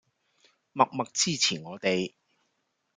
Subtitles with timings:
[0.73, 2.15] 默默支持我哋